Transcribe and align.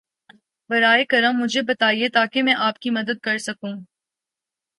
براہ 0.69 0.97
کرم 1.09 1.39
مجھے 1.39 1.61
بتائیں 1.61 2.07
تاکہ 2.09 2.43
میں 2.43 2.55
آپ 2.57 2.79
کی 2.79 2.89
مدد 2.89 3.19
کر 3.23 3.37
سکوں۔ 3.37 3.73